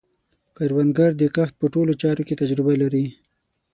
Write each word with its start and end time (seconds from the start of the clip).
کروندګر 0.57 1.11
د 1.17 1.21
کښت 1.35 1.55
په 1.61 1.67
ټولو 1.73 1.91
چارو 2.01 2.25
کې 2.27 2.39
تجربه 2.41 2.73
لري 2.81 3.05